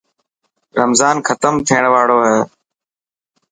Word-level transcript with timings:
رمضان 0.79 1.15
ختم 1.27 1.53
ٿيڻ 1.67 1.83
واڙو 1.93 2.19
هي. 2.27 2.39